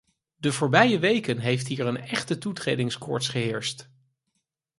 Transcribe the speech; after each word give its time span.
De 0.37 0.51
voorbije 0.51 0.99
weken 0.99 1.37
heeft 1.39 1.67
hier 1.67 1.85
een 1.85 2.01
echte 2.01 2.37
toetredingskoorts 2.37 3.27
geheerst. 3.27 3.89